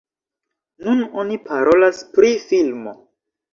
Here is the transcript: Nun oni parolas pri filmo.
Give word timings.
Nun 0.85 1.03
oni 1.25 1.37
parolas 1.51 2.01
pri 2.17 2.35
filmo. 2.49 2.99